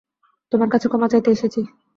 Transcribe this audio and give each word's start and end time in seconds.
তোমার 0.51 0.69
কাছে 0.69 0.87
ক্ষমা 0.87 1.07
চাইতে 1.11 1.29
এসেছি। 1.31 1.61